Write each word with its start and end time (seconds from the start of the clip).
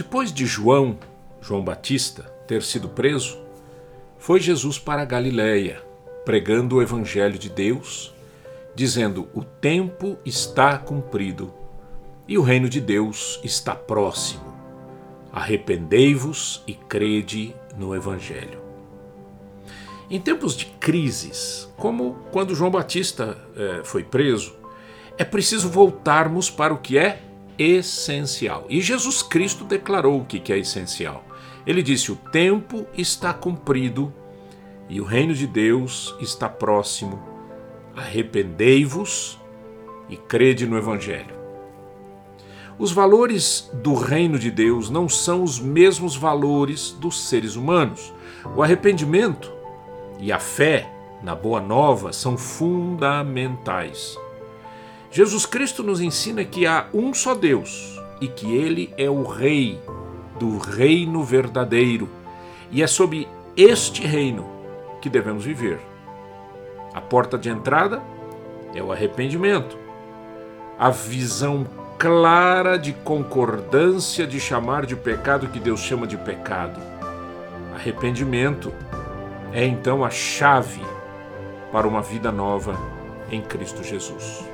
Depois 0.00 0.32
de 0.32 0.46
João, 0.46 0.98
João 1.42 1.62
Batista, 1.62 2.22
ter 2.46 2.62
sido 2.62 2.88
preso, 2.88 3.38
foi 4.16 4.40
Jesus 4.40 4.78
para 4.78 5.04
Galiléia, 5.04 5.82
pregando 6.24 6.76
o 6.76 6.82
evangelho 6.82 7.38
de 7.38 7.50
Deus, 7.50 8.10
dizendo: 8.74 9.28
"O 9.34 9.44
tempo 9.44 10.16
está 10.24 10.78
cumprido 10.78 11.52
e 12.26 12.38
o 12.38 12.42
reino 12.42 12.66
de 12.66 12.80
Deus 12.80 13.38
está 13.44 13.74
próximo. 13.74 14.54
Arrependei-vos 15.30 16.64
e 16.66 16.72
crede 16.72 17.54
no 17.76 17.94
evangelho." 17.94 18.58
Em 20.08 20.18
tempos 20.18 20.56
de 20.56 20.64
crises, 20.64 21.68
como 21.76 22.14
quando 22.32 22.54
João 22.54 22.70
Batista 22.70 23.36
eh, 23.54 23.82
foi 23.84 24.02
preso, 24.02 24.56
é 25.18 25.26
preciso 25.26 25.68
voltarmos 25.68 26.48
para 26.48 26.72
o 26.72 26.78
que 26.78 26.96
é 26.96 27.20
essencial. 27.60 28.64
E 28.70 28.80
Jesus 28.80 29.22
Cristo 29.22 29.64
declarou 29.64 30.20
o 30.20 30.24
que 30.24 30.50
é 30.50 30.58
essencial. 30.58 31.22
Ele 31.66 31.82
disse: 31.82 32.10
O 32.10 32.16
tempo 32.16 32.86
está 32.96 33.34
cumprido 33.34 34.12
e 34.88 35.00
o 35.00 35.04
reino 35.04 35.34
de 35.34 35.46
Deus 35.46 36.14
está 36.20 36.48
próximo. 36.48 37.22
Arrependei-vos 37.94 39.38
e 40.08 40.16
crede 40.16 40.66
no 40.66 40.78
Evangelho. 40.78 41.38
Os 42.78 42.92
valores 42.92 43.70
do 43.74 43.92
reino 43.92 44.38
de 44.38 44.50
Deus 44.50 44.88
não 44.88 45.06
são 45.06 45.42
os 45.42 45.60
mesmos 45.60 46.16
valores 46.16 46.92
dos 46.92 47.28
seres 47.28 47.54
humanos. 47.54 48.10
O 48.56 48.62
arrependimento 48.62 49.52
e 50.18 50.32
a 50.32 50.38
fé 50.38 50.90
na 51.22 51.34
Boa 51.34 51.60
Nova 51.60 52.10
são 52.10 52.38
fundamentais. 52.38 54.16
Jesus 55.12 55.44
Cristo 55.44 55.82
nos 55.82 56.00
ensina 56.00 56.44
que 56.44 56.66
há 56.66 56.86
um 56.94 57.12
só 57.12 57.34
Deus 57.34 58.00
e 58.20 58.28
que 58.28 58.54
ele 58.54 58.94
é 58.96 59.10
o 59.10 59.24
Rei 59.24 59.80
do 60.38 60.56
reino 60.58 61.24
verdadeiro 61.24 62.08
e 62.70 62.80
é 62.80 62.86
sob 62.86 63.26
este 63.56 64.06
reino 64.06 64.48
que 65.02 65.10
devemos 65.10 65.44
viver. 65.44 65.80
A 66.94 67.00
porta 67.00 67.36
de 67.36 67.48
entrada 67.48 68.00
é 68.72 68.80
o 68.80 68.92
arrependimento, 68.92 69.76
a 70.78 70.90
visão 70.90 71.66
clara 71.98 72.78
de 72.78 72.92
concordância 72.92 74.26
de 74.28 74.38
chamar 74.38 74.86
de 74.86 74.94
pecado 74.94 75.48
que 75.48 75.58
Deus 75.58 75.80
chama 75.80 76.06
de 76.06 76.16
pecado. 76.16 76.80
Arrependimento 77.74 78.72
é 79.52 79.66
então 79.66 80.04
a 80.04 80.10
chave 80.10 80.82
para 81.72 81.88
uma 81.88 82.00
vida 82.00 82.30
nova 82.30 82.78
em 83.30 83.42
Cristo 83.42 83.82
Jesus. 83.82 84.44